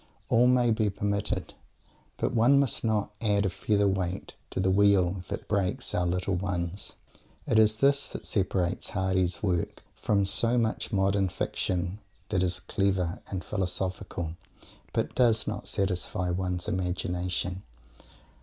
[0.29, 1.53] "All may be permitted,"
[2.17, 6.33] but one must not add a feather's weight to the wheel that breaks our "little
[6.33, 6.93] ones."
[7.45, 8.91] It is this that separates Mr.
[8.93, 14.33] Hardy's work from so much modern fiction that is clever and "philosophical"
[14.91, 17.61] but does not satisfy one's imagination.